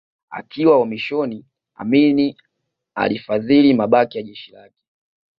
Akiwa 0.29 0.77
uhamishoni 0.77 1.45
Amin 1.75 2.35
alifadhili 2.95 3.73
mabaki 3.73 4.17
ya 4.17 4.23
jeshi 4.23 4.51
lake 4.51 4.75